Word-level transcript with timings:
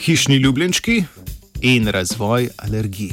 hišni 0.00 0.36
ljubljenčki 0.36 1.04
in 1.60 1.88
razvoj 1.88 2.48
alergij. 2.56 3.10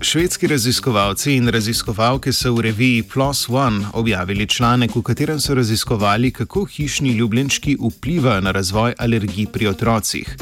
Švedski 0.00 0.46
raziskovalci 0.46 1.34
in 1.34 1.48
raziskovalke 1.48 2.32
so 2.32 2.52
v 2.54 2.60
reviji 2.60 3.02
PLOS 3.02 3.48
ONE 3.48 3.86
objavili 3.92 4.46
članek, 4.46 4.94
v 4.96 5.02
katerem 5.02 5.40
so 5.40 5.54
raziskovali, 5.54 6.30
kako 6.30 6.64
hišni 6.64 7.12
ljubljenčki 7.12 7.76
vplivajo 7.80 8.40
na 8.40 8.50
razvoj 8.50 8.94
alergij 8.98 9.46
pri 9.46 9.66
otrocih. 9.66 10.36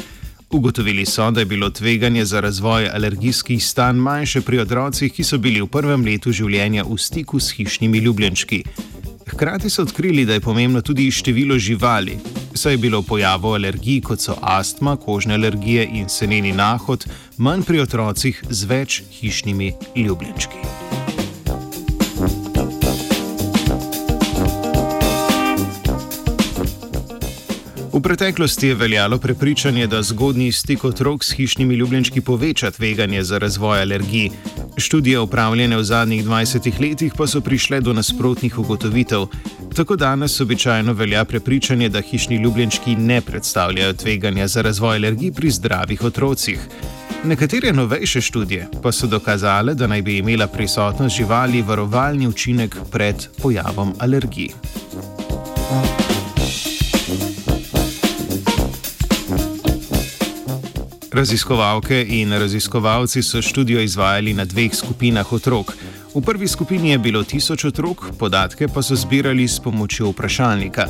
Ugotovili 0.51 1.07
so, 1.07 1.31
da 1.31 1.41
je 1.41 1.47
bilo 1.47 1.71
tveganje 1.71 2.25
za 2.25 2.41
razvoj 2.41 2.91
alergijskih 2.93 3.65
stanj 3.65 3.97
manjše 3.97 4.41
pri 4.41 4.59
otrocih, 4.59 5.13
ki 5.13 5.25
so 5.25 5.39
bili 5.39 5.63
v 5.63 5.67
prvem 5.67 6.05
letu 6.05 6.33
življenja 6.33 6.85
v 6.85 6.99
stiku 6.99 7.41
s 7.41 7.57
hišnimi 7.57 7.99
ljubljenčki. 7.99 8.65
Hkrati 9.33 9.71
so 9.71 9.83
odkrili, 9.83 10.25
da 10.25 10.33
je 10.33 10.41
pomembno 10.41 10.81
tudi 10.81 11.11
število 11.11 11.59
živali, 11.59 12.19
saj 12.55 12.73
je 12.73 12.79
bilo 12.79 13.03
pojavov 13.03 13.55
alergij, 13.55 14.01
kot 14.01 14.21
so 14.21 14.37
astma, 14.43 14.97
kožne 14.97 15.35
alergije 15.35 15.89
in 15.93 16.09
seneni 16.09 16.53
nahod, 16.53 17.07
manj 17.37 17.65
pri 17.65 17.81
otrocih 17.81 18.45
z 18.51 18.69
več 18.69 19.03
hišnimi 19.21 19.73
ljubljenčki. 19.97 21.02
V 27.93 28.01
preteklosti 28.01 28.69
je 28.69 28.75
veljalo 28.75 29.19
prepričanje, 29.19 29.87
da 29.87 30.03
zgodnji 30.03 30.53
stik 30.53 30.85
otrok 30.85 31.25
s 31.25 31.33
hišnimi 31.33 31.75
ljubljenčki 31.75 32.21
poveča 32.21 32.71
tveganje 32.71 33.23
za 33.23 33.39
razvoj 33.39 33.83
alergij. 33.83 34.31
Študije 34.77 35.21
upravljene 35.21 35.77
v 35.77 35.85
zadnjih 35.85 36.25
20 36.25 36.81
letih 36.81 37.13
pa 37.19 37.27
so 37.27 37.41
prišle 37.41 37.81
do 37.81 37.93
nasprotnih 37.93 38.59
ugotovitev. 38.59 39.27
Tako 39.77 39.97
danes 39.97 40.41
običajno 40.41 40.93
velja 40.93 41.25
prepričanje, 41.25 41.89
da 41.89 42.01
hišni 42.01 42.37
ljubljenčki 42.37 42.97
ne 42.97 43.21
predstavljajo 43.21 43.93
tveganja 43.93 44.49
za 44.49 44.63
razvoj 44.63 44.97
alergij 44.97 45.33
pri 45.33 45.51
zdravih 45.51 46.05
otrocih. 46.05 46.59
Nekatere 47.25 47.73
novejše 47.73 48.21
študije 48.21 48.69
pa 48.83 48.93
so 48.93 49.07
dokazale, 49.07 49.75
da 49.75 49.87
naj 49.87 50.03
bi 50.03 50.19
imela 50.19 50.47
prisotnost 50.47 51.17
živali 51.17 51.63
varovalni 51.63 52.27
učinek 52.27 52.77
pred 52.91 53.29
pojavom 53.43 53.93
alergij. 53.99 54.49
Raziskovalke 61.13 62.07
in 62.09 62.33
raziskovalci 62.33 63.23
so 63.23 63.43
študijo 63.43 63.81
izvajali 63.81 64.35
na 64.35 64.45
dveh 64.45 64.75
skupinah 64.75 65.33
otrok. 65.33 65.73
V 66.15 66.21
prvi 66.21 66.49
skupini 66.49 66.91
je 66.91 66.99
bilo 66.99 67.25
tisoč 67.25 67.65
otrok, 67.65 68.05
podatke 68.19 68.69
pa 68.69 68.83
so 68.83 68.97
zbirali 68.97 69.49
s 69.49 69.61
pomočjo 69.61 70.09
vprašalnika. 70.09 70.87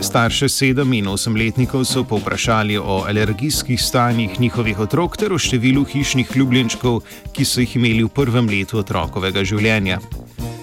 Starše 0.00 0.48
sedem 0.48 0.92
in 0.92 1.08
osem 1.08 1.36
letnikov 1.36 1.84
so 1.84 2.04
povprašali 2.04 2.78
o 2.78 3.04
alergijskih 3.08 3.82
stanjih 3.82 4.40
njihovih 4.40 4.78
otrok 4.78 5.16
ter 5.16 5.32
o 5.32 5.38
številu 5.38 5.84
hišnih 5.84 6.36
ljubljenčkov, 6.36 7.02
ki 7.32 7.44
so 7.44 7.60
jih 7.60 7.76
imeli 7.76 8.02
v 8.02 8.08
prvem 8.08 8.50
letu 8.50 8.78
otrokovega 8.82 9.44
življenja. 9.44 10.00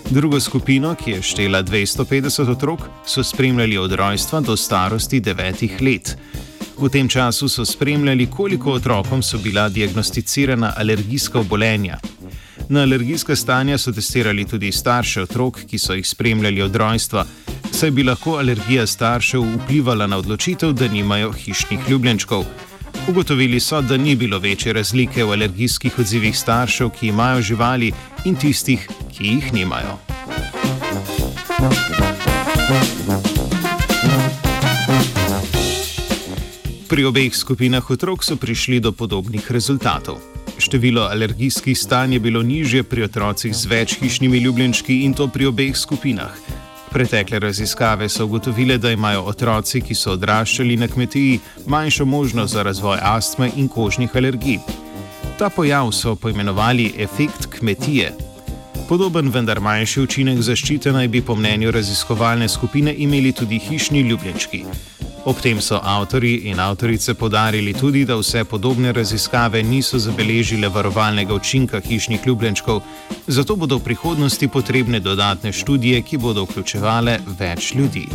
Drugo 0.10 0.40
skupino, 0.40 0.96
ki 0.96 1.12
je 1.12 1.22
štela 1.22 1.64
250 1.64 2.52
otrok, 2.52 2.90
so 3.06 3.24
spremljali 3.24 3.78
od 3.78 3.92
rojstva 3.92 4.40
do 4.42 4.58
starosti 4.58 5.20
devetih 5.20 5.82
let. 5.82 6.18
V 6.78 6.90
tem 6.90 7.08
času 7.10 7.50
so 7.50 7.66
spremljali, 7.66 8.28
koliko 8.30 8.72
otrokom 8.72 9.24
so 9.24 9.38
bila 9.38 9.70
diagnosticirana 9.70 10.74
alergijska 10.78 11.40
obolenja. 11.40 11.98
Na 12.70 12.82
alergijska 12.82 13.36
stanja 13.36 13.78
so 13.78 13.92
testirali 13.92 14.46
tudi 14.46 14.72
starše 14.72 15.22
otrok, 15.22 15.60
ki 15.70 15.80
so 15.80 15.94
jih 15.94 16.08
spremljali 16.08 16.62
od 16.62 16.76
rojstva, 16.76 17.26
saj 17.72 17.92
bi 17.92 18.04
lahko 18.04 18.38
alergija 18.38 18.88
staršev 18.88 19.42
vplivala 19.56 20.08
na 20.08 20.18
odločitev, 20.18 20.74
da 20.74 20.88
nimajo 20.88 21.32
hišnih 21.32 21.80
ljubljenčkov. 21.90 22.46
Ugotovili 23.08 23.60
so, 23.60 23.82
da 23.82 23.98
ni 23.98 24.16
bilo 24.16 24.40
večje 24.40 24.74
razlike 24.74 25.24
v 25.24 25.32
alergijskih 25.32 26.00
odzivih 26.00 26.38
staršev, 26.38 26.90
ki 26.90 27.08
imajo 27.08 27.42
živali, 27.42 27.92
in 28.26 28.36
tistih, 28.36 28.90
ki 29.18 29.28
jih 29.28 29.54
nimajo. 29.54 29.98
Pri 36.98 37.06
obeh 37.06 37.30
skupinah 37.30 37.86
otrok 37.94 38.26
so 38.26 38.34
prišli 38.42 38.82
do 38.82 38.90
podobnih 38.90 39.46
rezultatov. 39.54 40.18
Število 40.58 41.06
alergijskih 41.06 41.78
stanj 41.78 42.18
je 42.18 42.20
bilo 42.20 42.42
nižje 42.42 42.82
pri 42.82 43.06
otrocih 43.06 43.54
z 43.54 43.70
več 43.70 43.94
hišnimi 44.02 44.42
ljubljenčki 44.42 45.06
in 45.06 45.14
to 45.14 45.28
pri 45.30 45.46
obeh 45.46 45.78
skupinah. 45.78 46.34
Pretekle 46.90 47.38
raziskave 47.38 48.10
so 48.10 48.26
ugotovile, 48.26 48.80
da 48.82 48.90
imajo 48.90 49.30
otroci, 49.30 49.84
ki 49.86 49.94
so 49.94 50.18
odraščali 50.18 50.74
na 50.82 50.90
kmetiji, 50.90 51.38
manjšo 51.70 52.10
možnost 52.10 52.58
za 52.58 52.66
razvoj 52.66 52.98
astme 52.98 53.52
in 53.62 53.70
kožnih 53.70 54.10
alergij. 54.18 54.58
Ta 55.38 55.54
pojav 55.54 55.94
so 55.94 56.16
poimenovali 56.16 56.96
efekt 56.98 57.46
kmetije. 57.60 58.10
Podoben, 58.90 59.30
vendar 59.30 59.62
manjši 59.62 60.02
učinek 60.02 60.42
zaščite 60.42 60.98
naj 60.98 61.14
bi 61.14 61.22
po 61.22 61.38
mnenju 61.38 61.78
raziskovalne 61.78 62.50
skupine 62.50 62.96
imeli 62.98 63.38
tudi 63.38 63.62
hišni 63.62 64.02
ljubljenčki. 64.02 64.66
Ob 65.28 65.40
tem 65.40 65.60
so 65.60 65.80
avtori 65.84 66.48
in 66.48 66.60
avtorice 66.60 67.14
podarili 67.14 67.74
tudi, 67.74 68.06
da 68.06 68.16
vse 68.16 68.46
podobne 68.46 68.94
raziskave 68.96 69.64
niso 69.64 70.00
zabeležile 70.00 70.70
varovalnega 70.70 71.34
učinka 71.34 71.82
hišnih 71.84 72.28
ljubljenčkov, 72.28 72.80
zato 73.28 73.56
bodo 73.56 73.78
v 73.78 73.84
prihodnosti 73.84 74.48
potrebne 74.48 75.00
dodatne 75.00 75.52
študije, 75.52 76.02
ki 76.02 76.18
bodo 76.18 76.46
vključevale 76.48 77.20
več 77.40 77.74
ljudi. 77.76 78.08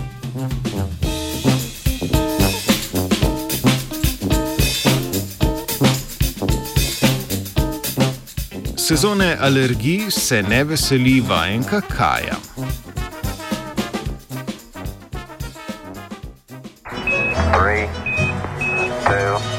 Sezone 8.76 9.36
alergij 9.40 10.10
se 10.10 10.42
ne 10.42 10.64
veseli 10.64 11.20
vajenka 11.20 11.80
Kaja. 11.80 12.40
Three, 17.62 17.86
two, 19.06 19.51